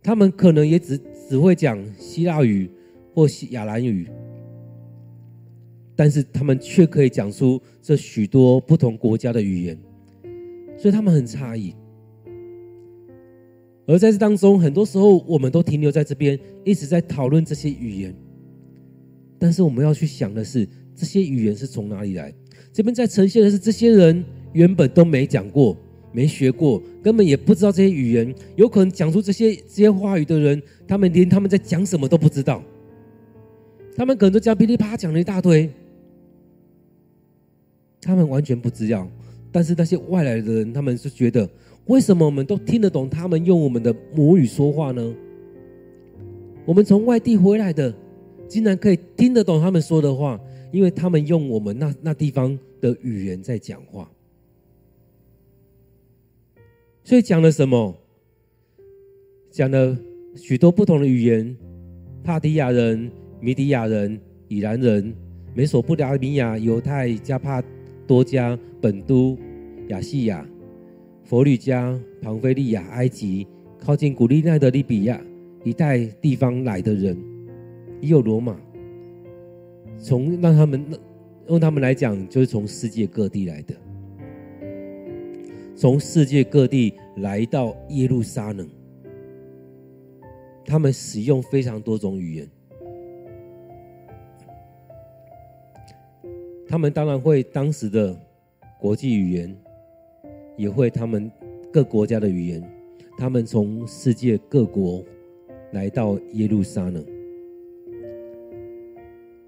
[0.03, 2.69] 他们可能也只只会讲希腊语
[3.15, 4.07] 或西亚兰语。
[5.95, 9.77] 但是他们却可以讲出这许多不同国家的语言，
[10.77, 11.73] 所以他们很诧异。
[13.87, 18.15] 而在这当中，很多时候我们都停留在这边，一直在讨论这些语言。
[19.37, 22.33] 但是我们要去想的是，这些语言是从哪里来？
[22.73, 25.77] 这边在呈现的是，这些人原本都没讲过、
[26.11, 28.33] 没学过，根本也不知道这些语言。
[28.55, 32.63] 有可能讲出这些这些话语的人，他们连他们在讲什么都不知道。
[33.95, 35.69] 他们可能都这样噼里啪啦讲了一大堆。
[38.05, 39.09] 他们完全不知道，
[39.51, 41.49] 但是那些外来的人，他们是觉得，
[41.87, 45.15] 为什么我们都听得懂他们用我们的母语说话呢？
[46.65, 47.91] 我们从外地回来的，
[48.47, 50.39] 竟然可以听得懂他们说的话，
[50.71, 54.07] 因为他们用我们那那地方的语言在讲话。
[57.03, 57.95] 所以讲了什么？
[59.49, 59.97] 讲了
[60.35, 61.57] 许多不同的语言：
[62.23, 65.11] 帕提亚人、米底亚人、以兰人、
[65.55, 67.63] 美索不达米亚、犹太、加帕。
[68.07, 69.37] 多加、本都、
[69.87, 70.45] 亚细亚、
[71.23, 73.47] 佛吕加、庞菲利亚、埃及，
[73.79, 75.19] 靠近古利奈的利比亚
[75.63, 77.17] 一带地方来的人，
[78.01, 78.55] 也有罗马。
[79.97, 80.85] 从让他们
[81.47, 83.73] 用他们来讲，就是从世界各地来的，
[85.75, 88.67] 从世界各地来到耶路撒冷，
[90.65, 92.47] 他们使用非常多种语言。
[96.75, 98.13] 他们当然会当时的
[98.77, 99.57] 国际语言，
[100.57, 101.31] 也会他们
[101.71, 102.61] 各国家的语言。
[103.17, 105.01] 他们从世界各国
[105.71, 107.01] 来到耶路撒冷。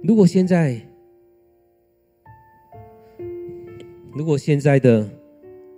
[0.01, 0.79] 如果现在，
[4.13, 5.05] 如果现在的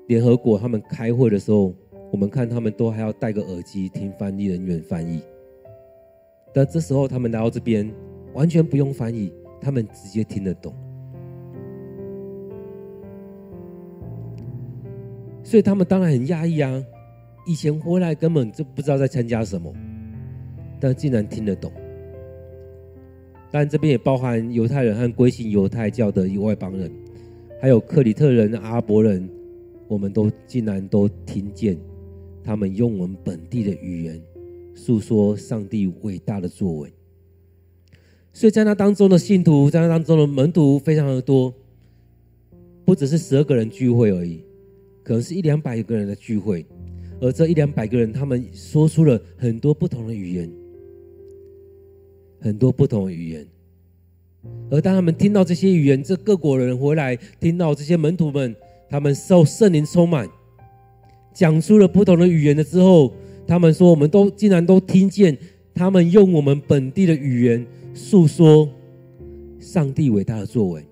[0.05, 1.73] 联合国他们开会的时候，
[2.12, 5.23] 我们看他们都还要戴个耳机听翻译人员翻译。
[6.53, 7.91] 但这时候他们来到这边，
[8.35, 10.71] 完全不用翻译，他们直接听得懂。
[15.49, 16.85] 所以他们当然很讶异啊！
[17.47, 19.73] 以前回来根本就不知道在参加什么，
[20.79, 21.71] 但竟然听得懂。
[23.49, 26.91] 但这边也包含犹太人和归信犹太教的外邦人，
[27.59, 29.27] 还有克里特人、阿拉伯人，
[29.88, 31.75] 我们都竟然都听见
[32.43, 34.21] 他们用我们本地的语言
[34.75, 36.93] 诉说上帝伟大的作为。
[38.31, 41.51] 所以在那当中的信徒，在那当中的门徒非常的多，
[42.85, 44.43] 不只是十二个人聚会而已。
[45.10, 46.63] 可能是一两百个人的聚会，
[47.19, 50.48] 而这一两百个人，他们说出了很多不同的语言，
[52.39, 53.43] 很多不同的语言。
[54.69, 58.56] 而当他们听到这些语言，这各国人回来听到这些门徒们，
[58.88, 60.30] 他们受圣灵充满，
[61.34, 63.12] 讲出了不同的语言了之后，
[63.48, 65.36] 他们说，我们都竟然都听见
[65.74, 68.69] 他们用我们本地的语言诉说
[69.60, 70.84] 上帝伟大的作为。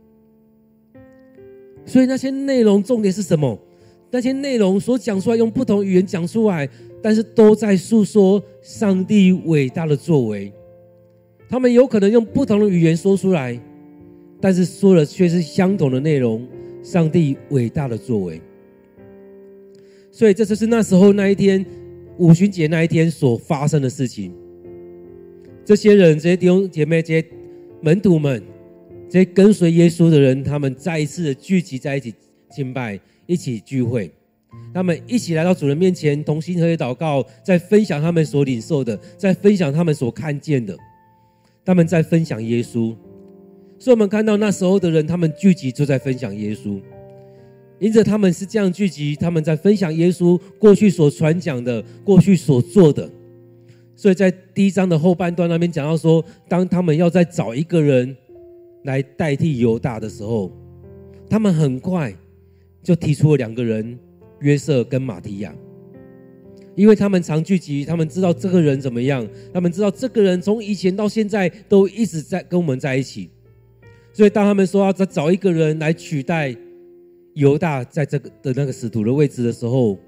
[1.86, 3.56] 所以那些内容重点是什么？
[4.09, 6.67] 那些内容所讲出来，用不同语言讲出来，
[7.01, 10.51] 但是都在诉说上帝伟大的作为。
[11.49, 13.59] 他们有可能用不同的语言说出来，
[14.41, 16.45] 但是说的却是相同的内容：
[16.83, 18.41] 上帝伟大的作为。
[20.11, 21.65] 所以，这就是那时候那一天
[22.17, 24.33] 五旬节那一天所发生的事情。
[25.63, 27.27] 这些人、这些弟兄姐妹、这些
[27.81, 28.41] 门徒们、
[29.09, 32.13] 这些跟随耶稣的人，他们再一次聚集在一起
[32.49, 32.99] 敬拜。
[33.27, 34.11] 一起聚会，
[34.73, 40.75] 他们一起来到主人面前，同心合意祷告，在分享他们所领受的，在分享他们所看见的，
[41.63, 42.95] 他们在分享耶稣。
[43.79, 46.81] 所以，我们看到那时候的人，他们聚集就在分享耶稣。
[47.79, 53.07] 因着他们是这样聚集，他们在分享耶稣过去所传讲的，过去所做的。
[53.95, 58.15] 所以在第一章的后半段那边讲到说，当他们要再找一个人
[58.85, 60.51] 来代替犹大的时候，
[61.29, 62.15] 他们很快。
[62.88, 64.00] 就提出了两个人，
[64.39, 65.54] 约瑟跟马提亚，
[66.73, 73.30] 因为他们常聚集，他们知道这个人怎么样，他们知道这个人从以前到现在都一直在跟我们在一起，
[74.13, 76.56] 所以当他们说要再找一个人来取代
[77.34, 80.00] 犹大在这个的那个使徒的位置的时候，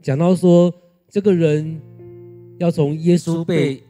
[0.00, 0.72] 讲到说
[1.08, 1.80] 这个人
[2.60, 3.82] 要从耶稣被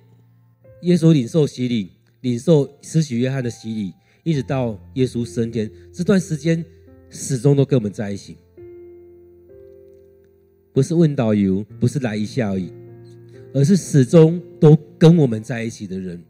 [0.85, 1.91] 耶稣领受洗礼，
[2.23, 6.65] 领受施洗约翰的洗礼，一直到耶稣升天这段时间。
[7.11, 8.37] 始终都跟我们在一起，
[10.73, 12.73] 不是问导游，不是来一下而已，
[13.53, 16.23] 而是始终都跟我们在一起的人。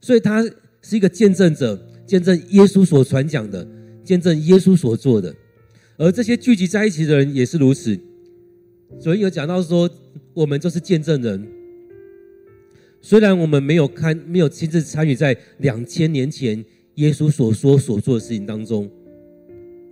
[0.00, 0.42] 所以他
[0.82, 3.66] 是一个见证者，见证耶稣所传讲的，
[4.02, 5.32] 见证耶稣所做的。
[5.96, 7.96] 而这些聚集在一起的人也是如此。
[8.98, 9.88] 所以有讲到说，
[10.34, 11.46] 我们就是见证人。
[13.00, 16.64] 虽然我们没有看，没有亲自参与在两千年前
[16.96, 18.90] 耶稣所说所做的事情当中。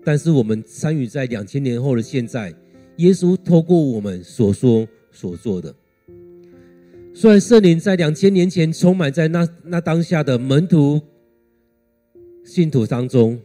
[0.02, 2.54] 但是我们参与在两千年后的现在，
[2.96, 5.74] 耶稣透过我们所说所做的。
[7.12, 11.00] 虽然圣灵在两千年前充满在那那当下的门徒、
[12.44, 13.38] 信徒当中，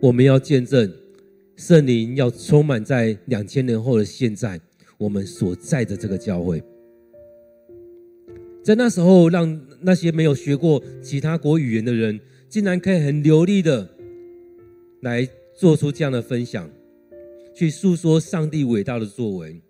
[0.00, 0.92] 我们要见证
[1.54, 4.60] 圣灵要充满在两千年后的现在，
[4.98, 6.60] 我们所在的这个教会，
[8.64, 13.95] 在那时候，让那些没有学过其他国语言的人，竟然可以很流利的。
[15.06, 16.68] 来做出这样的分享，
[17.54, 19.62] 去诉说上帝伟大的作为。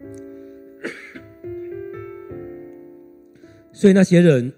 [3.72, 4.52] 所以那些人，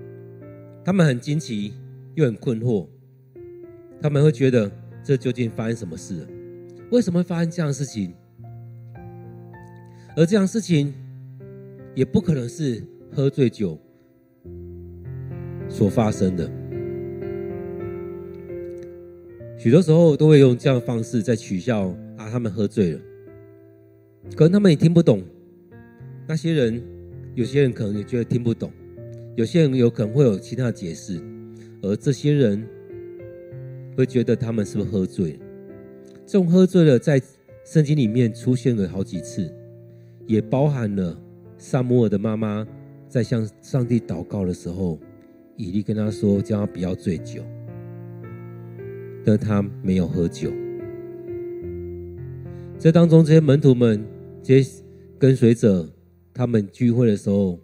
[0.82, 1.74] 他们很惊奇，
[2.14, 2.88] 又很困惑，
[4.00, 4.72] 他们会觉得
[5.04, 6.28] 这究竟发生什么事了？
[6.90, 8.14] 为什么会发生这样的事情？
[10.16, 10.94] 而这样事情
[11.94, 12.82] 也不可能是
[13.12, 13.78] 喝醉酒
[15.68, 16.50] 所发生的。
[19.58, 23.00] 许多时候都会用这样的方式在取笑啊，他们喝醉了，
[24.36, 25.22] 可能他们也听不懂。
[26.28, 26.82] 那些人，
[27.34, 28.70] 有些人可能也觉得听不懂，
[29.34, 31.20] 有些人有可能会有其他的解释，
[31.82, 32.66] 而这些人
[33.96, 35.38] 会觉得他们是不是喝醉了？
[36.26, 37.20] 这种喝醉了，在
[37.64, 39.52] 圣经里面出现了好几次，
[40.26, 41.18] 也包含了
[41.56, 42.66] 撒母耳的妈妈
[43.08, 44.98] 在向上帝祷告的时候，
[45.56, 47.42] 以利跟他说，叫他不要醉酒。
[49.26, 50.52] 但他没有喝酒。
[52.78, 54.06] 这当中，这些门徒们、
[54.40, 54.84] 这些
[55.18, 55.92] 跟随者，
[56.32, 57.58] 他们聚会的时候，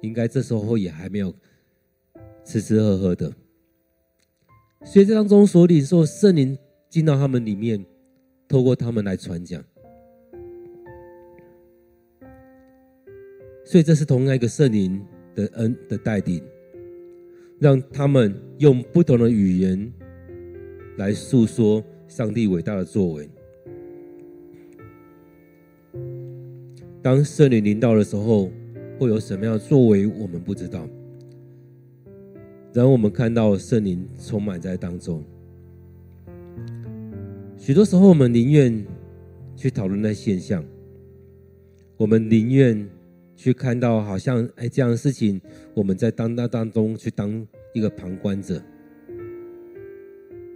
[0.00, 1.32] 应该这时候也还没有
[2.44, 3.32] 吃吃喝喝的。
[4.84, 6.58] 所以这当中所领受圣灵
[6.90, 7.86] 进到他们里面，
[8.48, 9.62] 透过他们来传讲。
[13.64, 15.00] 所以这是同样一个圣灵
[15.36, 16.42] 的恩的带领，
[17.60, 19.92] 让他们用不同的语言。
[20.96, 23.28] 来诉说上帝伟大的作为。
[27.02, 28.50] 当圣灵临到的时候，
[28.98, 30.06] 会有什么样的作为？
[30.06, 30.88] 我们不知道。
[32.72, 35.22] 然后我们看到圣灵充满在当中。
[37.56, 38.84] 许多时候，我们宁愿
[39.54, 40.64] 去讨论那现象，
[41.96, 42.88] 我们宁愿
[43.36, 45.40] 去看到好像哎这样的事情，
[45.74, 48.62] 我们在当当当中去当一个旁观者。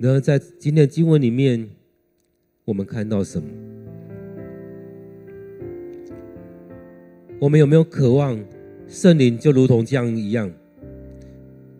[0.01, 1.69] 然而，在今天的经文里面，
[2.65, 3.49] 我们看到什么？
[7.41, 8.39] 我们有没有渴望
[8.87, 10.49] 圣灵就如同这样一样？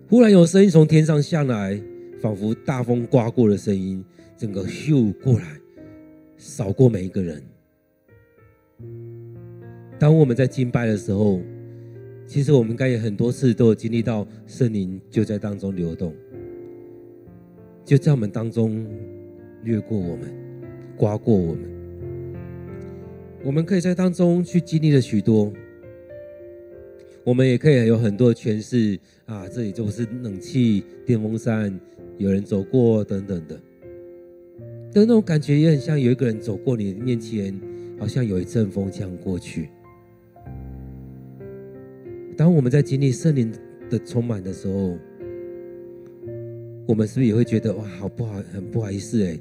[0.09, 1.81] 忽然有声音从天上下来，
[2.21, 4.05] 仿佛大风刮过的声音，
[4.37, 5.61] 整个咻过来，
[6.37, 7.41] 扫过每一个人。
[9.97, 11.41] 当我们在敬拜的时候，
[12.27, 16.13] 其实我们应该也很多次都有经历到圣灵就在当中流动，
[17.89, 18.87] 就在我们当中
[19.65, 20.31] 掠过我们，
[20.95, 21.63] 刮过我们。
[23.43, 25.51] 我们可以在当中去经历了许多，
[27.25, 31.81] 我们也可以有很多的诠释啊，这里就是冷气、电风扇。
[32.19, 33.59] 有人走过等等的，
[34.93, 37.59] 但那种感觉也很像有一个人走过你面前，
[37.99, 39.71] 好像有一阵风这样过去。
[42.37, 43.51] 当我们在经历圣灵
[43.89, 44.99] 的充满的时候，
[46.89, 49.39] 我们是不是也会觉得哇，好不好，很不好意思哎，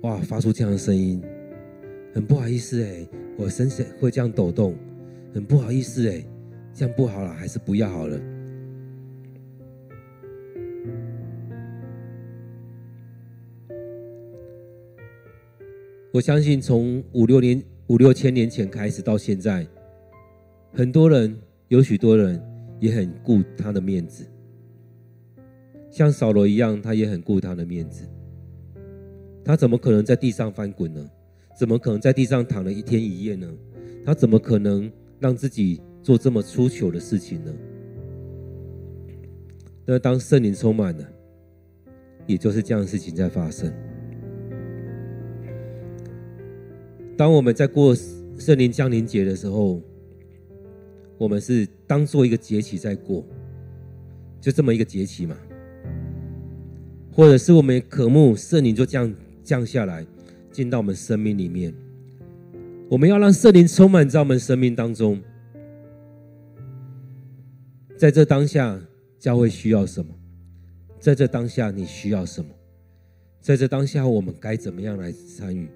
[0.00, 1.22] 哇，发出这样的声音，
[2.14, 4.74] 很不好意思哎，我身体会这样抖动，
[5.34, 6.24] 很不好意思哎，
[6.72, 8.18] 这样不好了，还是不要好了。
[16.10, 19.66] 我相信，从五六年、五六千年前开始到现在，
[20.72, 21.38] 很多人
[21.68, 22.42] 有许多人
[22.80, 24.26] 也很顾他的面子，
[25.96, 28.06] 像扫罗一样，他也很顾他的面子。
[29.42, 31.08] 他怎么可能在地上翻滚呢？
[31.58, 33.50] 怎么可能在地上躺了一天一夜呢？
[34.04, 37.54] 他怎么可能让自己做这么出糗的事情呢？
[39.86, 41.08] 那当圣灵充满了，
[42.26, 43.72] 也就是这样的事情在发生。
[47.16, 47.96] 当我们在过
[48.36, 49.80] 圣灵降临节的时候，
[51.16, 53.24] 我们是当做一个节期在过，
[54.42, 55.34] 就这么一个节期嘛。
[57.16, 59.10] 或者是我们渴慕圣灵就这样
[59.42, 60.06] 降下来，
[60.52, 61.72] 进到我们生命里面。
[62.90, 65.18] 我们要让圣灵充满在我们生命当中。
[67.96, 68.78] 在这当下，
[69.18, 70.14] 教会需要什么？
[71.00, 72.50] 在这当下，你需要什么？
[73.40, 75.66] 在这当下，我们该怎么样来参与？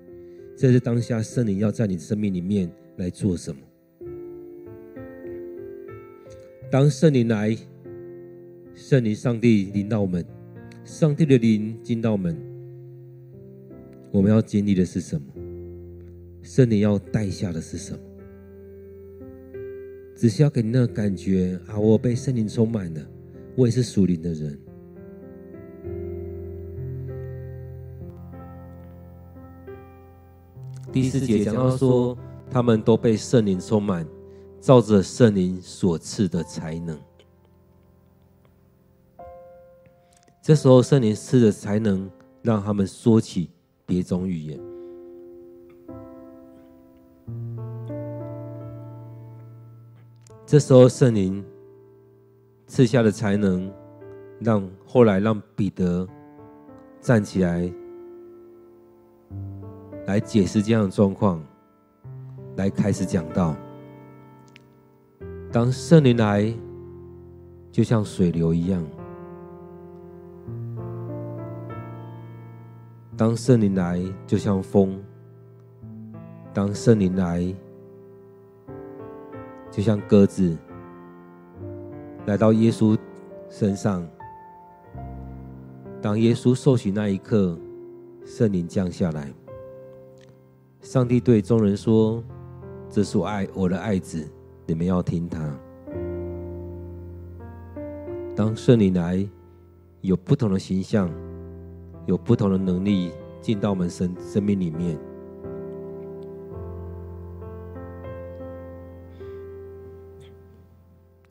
[0.55, 3.63] 在这当下，圣灵要在你生命里面来做什么？
[6.71, 7.57] 当圣灵来，
[8.75, 10.23] 圣灵上帝临到我们，
[10.91, 12.37] 上帝的灵进到门，
[14.11, 15.33] 我们要经历的是什么？
[16.43, 18.01] 圣灵要带下的是什么？
[20.17, 21.79] 只是要给你那个感觉啊！
[21.79, 23.01] 我被圣灵充满了，
[23.55, 24.59] 我也是属灵的人。
[30.91, 32.19] 第四节讲到说，
[32.51, 34.05] 他们都被圣灵充满，
[34.61, 36.99] 照着圣灵所赐的才能。
[40.43, 42.11] 这时候，圣灵赐的才能
[42.43, 43.51] 让他们说起
[43.85, 44.59] 别种语言。
[50.47, 51.45] 这时候，圣灵
[52.67, 53.71] 赐下的才能，
[54.41, 56.09] 让后来让彼得
[57.01, 57.71] 站起来。
[60.07, 61.41] 来解释这样的状况，
[62.57, 63.55] 来开始讲道。
[65.53, 66.53] 当圣灵来，
[67.71, 68.83] 就像水流一样；
[73.21, 74.99] 当圣灵来，就像风；
[76.55, 77.55] 当圣灵来，
[79.71, 80.57] 就像鸽子
[82.25, 82.97] 来到耶稣
[83.51, 84.09] 身上。
[86.01, 87.59] 当耶稣受洗那一刻，
[88.25, 89.31] 圣灵降下来。
[90.81, 92.25] 上帝对众人说
[92.89, 94.27] ：“这是我爱我的爱子，
[94.65, 95.55] 你们要听他。”
[98.35, 99.29] 当圣灵来，
[100.01, 101.11] 有不同的形象，
[102.11, 104.99] 有不同的能力进到我们生生命里面。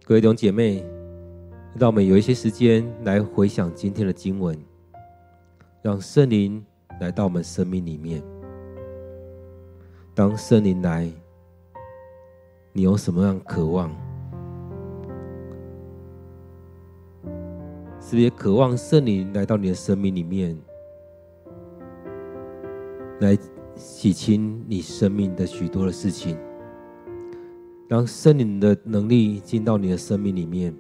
[0.06, 0.86] 各位弟兄姐妹，
[1.78, 4.58] 让我们有一些时间来回想今天的经文，
[5.82, 6.66] 让圣灵
[7.02, 8.24] 来到我们生命里面。
[10.16, 11.12] 当圣灵来，
[12.72, 13.92] 你有什么样渴望？
[18.00, 20.58] 是不是也渴望圣灵来到你的生命里面，
[23.20, 23.38] 来
[23.76, 26.38] 洗清你生命的许多的事情，
[27.88, 30.76] 让圣灵的能力进到你的生命里面，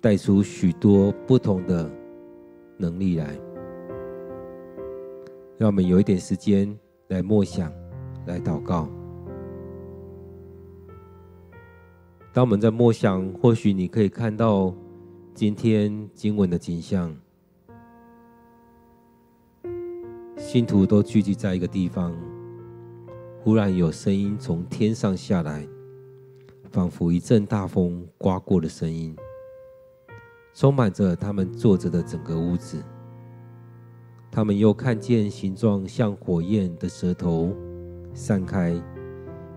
[0.00, 1.90] 带出许多不同的
[2.76, 3.38] 能力来。
[5.56, 6.78] 让我们有一点时间
[7.08, 7.72] 来默想。
[8.26, 8.86] 来祷告。
[12.34, 14.74] 当我们在默想，或许你可以看到
[15.32, 17.16] 今天经文的景象。
[20.50, 22.16] 信徒都聚集在一个地方，
[23.38, 25.68] 忽然有声音从天上下来，
[26.70, 29.14] 仿佛一阵大风刮过的声音，
[30.54, 32.82] 充满着他们坐着的整个屋子。
[34.30, 37.54] 他们又看见形状像火焰的舌头
[38.14, 38.74] 散开，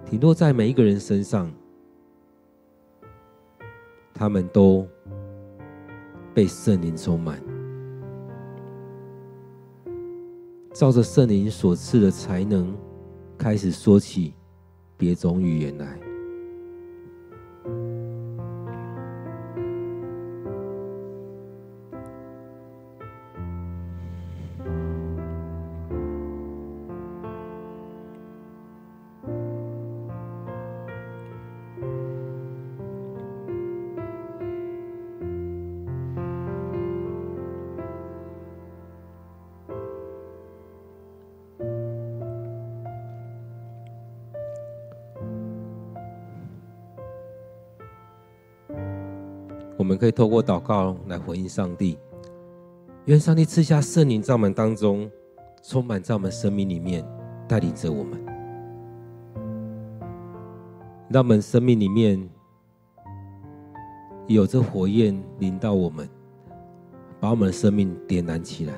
[0.06, 1.50] 停落在每一个人身上。
[4.14, 4.86] 他们都
[6.34, 7.42] 被圣灵充满，
[10.74, 12.74] 照着圣灵所赐的才能，
[13.38, 14.34] 开始说起
[14.98, 16.11] 别种语言来。
[50.02, 51.96] 可以透过祷告来回应上帝，
[53.06, 55.08] 愿上帝赐下圣灵在我们当中，
[55.62, 57.06] 充满在我们生命里面，
[57.48, 58.20] 带领着我们，
[61.08, 62.20] 让我们生命里面
[64.26, 66.10] 有着火焰临到我们，
[67.20, 68.74] 把我们的生命点燃起来。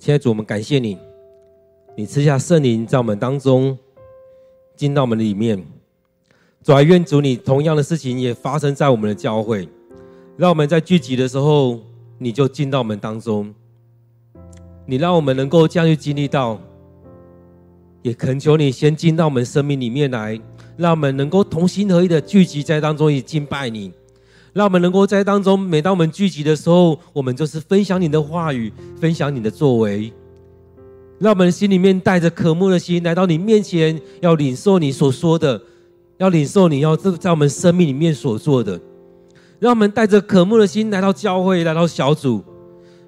[0.00, 0.96] 亲爱的主，我们感谢你，
[1.94, 3.78] 你赐下圣灵在我们当中，
[4.74, 5.62] 进到我们里面。
[6.64, 9.68] 主啊，愿主你同样的事情也发生在我们的教会，
[10.38, 11.80] 让我们在聚集的时候，
[12.16, 13.54] 你就进到我们当中。
[14.86, 16.58] 你让我们能够这样去经历到，
[18.00, 20.40] 也恳求你先进到我们生命里面来，
[20.78, 23.92] 让我们能够同心合意的聚集在当中，以敬拜你。
[24.52, 30.12] 让我们能够在当中，每当我们聚集的时候，我们就是分享你的话语，分享你的作为。
[31.18, 35.60] 让我们心里面带着渴慕的心来到你面前，要领受你所说的，
[36.18, 38.80] 要领受你要在我们生命里面所做的。
[39.58, 42.42] 让我们带着渴慕的心来到教会，来到小组。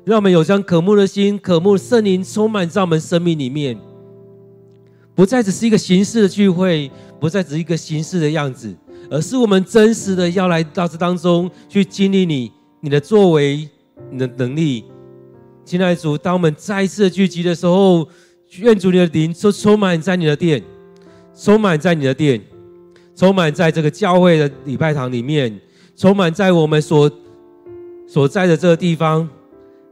[0.05, 3.79] 让我们有这样渴慕的心，渴慕圣灵充满在我们生命里面，
[5.15, 8.75] 不再只是一个形式的聚会，不再只是一个形式的样子。
[9.11, 12.51] 而是我们真实的要来到这当中去经历你、
[12.81, 13.69] 你的作为、
[14.11, 14.85] 你的能力。
[15.65, 18.09] 亲爱的主，当我们再一次聚集的时候，
[18.59, 20.63] 愿主你的灵充充满在你的殿，
[21.35, 22.41] 充满在你的殿，
[23.15, 25.61] 充满在这个教会的礼拜堂里面，
[25.97, 27.11] 充满在我们所
[28.09, 29.29] 所在的这个地方。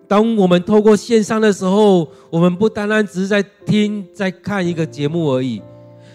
[0.09, 5.63] 当我们透过线上的时候，我们不单单只是在听、在看一个节目而已，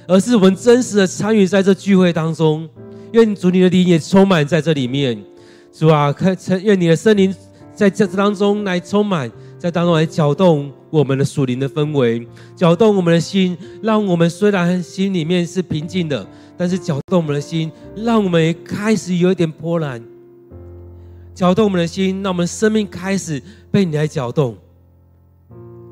[0.05, 2.69] 而是我们真实的参与在这聚会当中。
[3.11, 5.17] 愿主你的灵也充满在这里面，
[5.71, 6.13] 主啊，
[6.61, 7.33] 愿你的圣灵
[7.73, 16.25] 在这当中来充满，在当中来搅动我们的属灵的氛围，搅动我们的心，让我们虽然心里面是平静的，
[16.57, 20.01] 但是搅动我们的心，让我们也开始有一点波澜，
[21.33, 23.41] 搅动我们的心，让我们生命开始
[23.71, 24.57] 被你来搅动，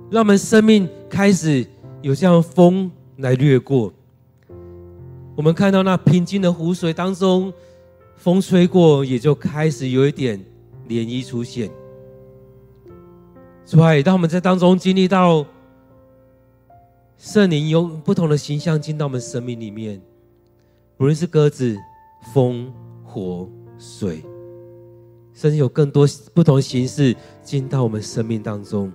[0.10, 1.66] 让我们生命开始
[2.02, 3.94] 有这样风来掠过。
[5.36, 7.52] 我们看到那平静的湖水当中，
[8.16, 10.40] 风吹过，也就开始有一点
[10.88, 11.72] 涟漪出现。
[13.66, 15.44] 主啊，当我们在当中经历到
[17.18, 20.00] 圣灵用不同的形象进到我们生命里面，
[20.98, 21.76] 无论是鸽子、
[22.34, 22.72] 风、
[23.04, 24.24] 火、水，
[25.34, 26.06] 甚至有更多
[26.36, 28.92] 不同形式进到我们生命当中。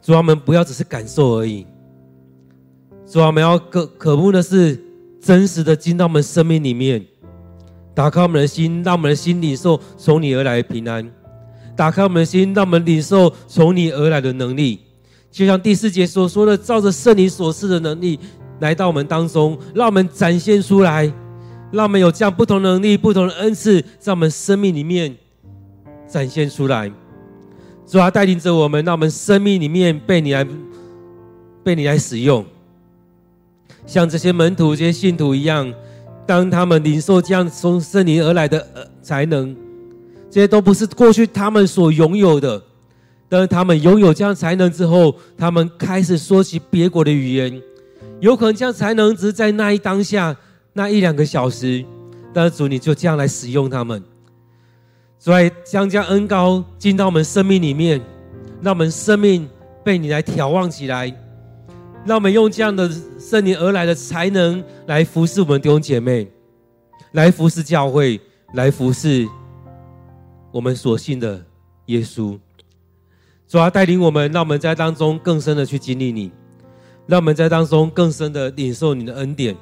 [0.00, 1.66] 主啊，我们不要只是感受而已。
[3.10, 4.80] 主啊，我们要可渴慕的是
[5.20, 7.04] 真实的进到我们生命里面，
[7.92, 11.04] 打开我们的心，让我们的心领受从你而来的平安；
[11.74, 14.78] 打开我们的心，让我们领受从你而来的能力。
[15.28, 18.16] 就像第四节所说的，照着圣灵所赐的能力
[18.60, 21.12] 来到我们当中，让我们展现出来，
[21.72, 25.12] 让我们有这样不同能力、不同的恩赐在我们生命里面
[26.06, 26.88] 展现出来。
[27.84, 30.46] 主啊，带领着我们，让我们生命里面被你来
[31.64, 32.46] 被你来使用。
[33.90, 35.68] 像这些门徒、这些信徒一样，
[36.24, 38.64] 当他们领受这样从圣灵而来的
[39.02, 39.52] 才能，
[40.30, 42.62] 这些都不是过去他们所拥有的。
[43.28, 47.60] 当他们拥有这样才能之后，他们开始说起别国的语言，
[48.20, 50.36] 有可能这样才能只是在那一当下
[50.72, 51.84] 那一两个小时，
[52.32, 54.00] 但是主你就这样来使用他们，
[55.18, 58.00] 所以将这样恩膏进到我们生命里面，
[58.62, 59.48] 让我们生命
[59.82, 61.12] 被你来眺望起来，
[62.04, 66.26] 让我们用这样的圣灵而来的才能来服侍我们弟兄姐妹，
[67.12, 68.18] 来服侍教会，
[68.54, 69.28] 来服侍
[70.50, 71.44] 我们所信的
[71.86, 72.38] 耶稣。
[73.46, 76.30] 主啊，带领我们，让我们在当中更深的去经历你，
[77.06, 79.54] 让我们在当中更深的领受你的恩典。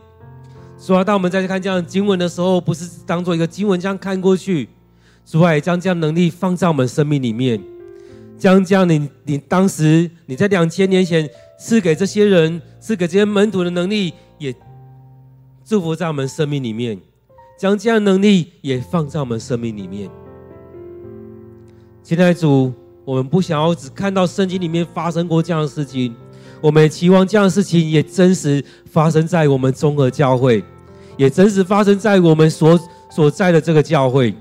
[0.79, 4.69] 主啊，当我们在看这样经文的时候，不是当做一个经文这样看过去，
[5.27, 7.61] 主啊，将这样能力放在我们生命里面，
[8.39, 11.29] 将这样你你当时你在两千年前
[11.59, 14.55] 赐给这些人、赐给这些门徒的能力，也
[15.65, 16.99] 祝福在我们生命里面，
[17.59, 20.09] 将这样的能力也放在我们生命里面。
[22.03, 22.73] 现在主。
[23.05, 26.15] 我们不想要只看到圣经里面发生过这样的事情，
[26.61, 30.63] 我们也期望这样的事情也真实发生在我们中和教会，
[31.17, 32.79] 也真实发生在我们所
[33.09, 34.35] 所在的这个教会，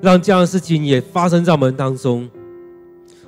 [0.00, 2.28] 让这样的事情也发生在我们当中。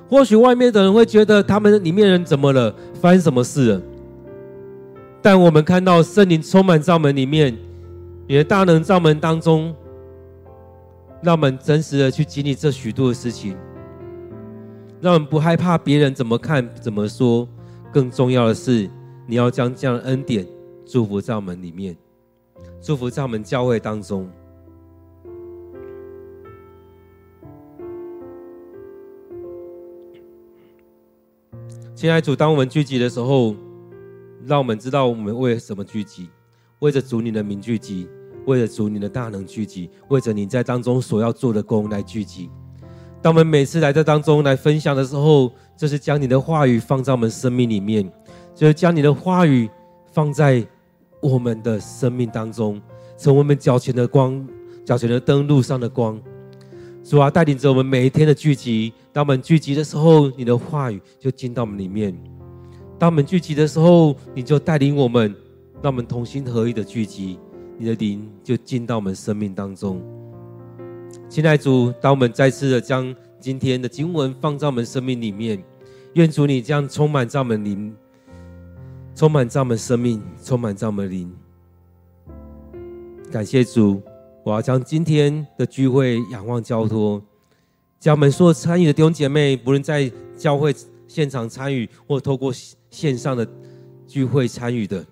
[0.07, 3.81] 或许外面的人会觉得他们里面人怎么了，发生什么事了？
[5.21, 7.57] 但我们看到圣灵充满在我们里面，
[8.27, 9.73] 你的大能在我们当中，
[11.23, 13.57] 让我们真实的去经历这许多的事情。
[15.01, 17.47] 让我们不害怕别人怎么看、怎么说，
[17.91, 18.89] 更重要的是，
[19.27, 20.45] 你要将这样的恩典
[20.85, 21.95] 祝福在我们里面，
[22.79, 24.29] 祝福在我们教会当中。
[32.05, 33.55] 亲爱主，当我们聚集的时候，
[34.45, 36.29] 让我们知道我们为什么聚集，
[36.77, 38.07] 为着主你的名聚集，
[38.45, 42.47] 为了主你的大能聚集，为着你在当中所要做的工来聚集。
[43.23, 48.07] 当我们每次来这当中来分享的时候，就是将你的话语放在我们生命里面，
[48.53, 49.67] 就是将你的话语
[50.13, 50.63] 放在
[51.23, 52.79] 我们的生命当中，
[53.17, 54.47] 成为我们脚前的光，
[54.85, 56.21] 脚前的灯，路上的光。
[57.05, 58.91] 主啊，带领着我们每一天的聚集。
[59.13, 62.11] 当我们聚集的时候，你的话语就进到我们里面；
[62.97, 65.31] 当我们聚集的时候，你就带领我们，
[65.83, 67.37] 让我们同心合一的聚集，
[67.77, 70.01] 你的灵就进到我们生命当中。
[71.29, 75.63] 亲爱主，当我们再次的将今天的经文放在我们生命里面，
[76.13, 77.95] 愿主你这样充满在我们灵，
[79.13, 81.31] 充满在我们生命，充满在我们灵。
[83.31, 84.01] 感谢主，
[84.45, 87.19] 我要将今天的聚会仰望交托，
[87.99, 90.71] 将我们所有参与的弟兄姐妹，不论在教会
[91.07, 92.53] 现场参与，或透过
[92.91, 93.47] 线上的
[94.05, 95.03] 聚会参与的，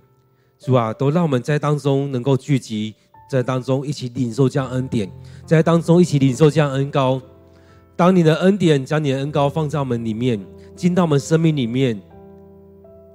[0.59, 2.93] 主啊，都让我们在当中能够聚集。
[3.27, 5.09] 在当中一起领受这样恩典，
[5.47, 7.19] 在当中一起领受这样恩膏。
[7.95, 10.39] 当你的恩典将你的恩膏放在我们里面，
[10.75, 11.99] 进到我们生命里面，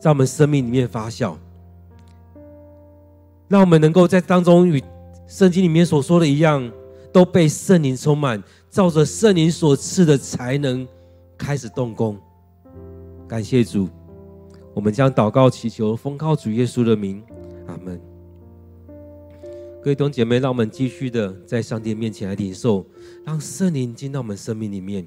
[0.00, 1.36] 在我们生命里面发酵，
[3.46, 4.82] 让我们能够在当中与
[5.29, 6.72] 圣经里面所说的一样，
[7.12, 10.89] 都被圣灵充满，照着圣灵所赐的才能
[11.37, 12.18] 开始动工。
[13.29, 13.87] 感谢主，
[14.72, 17.22] 我们将祷告祈求，奉靠主耶稣的名，
[17.66, 18.01] 阿门。
[19.83, 22.87] 各位弟兄姐妹，让我们继续的在上帝面前来领受，
[23.22, 25.07] 让圣灵进到我们生命里面。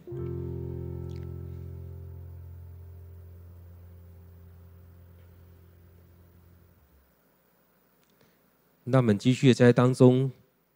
[8.83, 10.31] 那我们继续在当中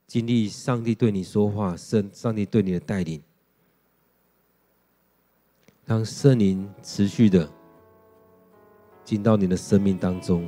[0.06, 3.22] 经历上帝对你说话，圣上帝对你的带领，
[5.86, 7.50] 让圣灵持续的
[9.04, 10.48] 进到你的生命当中。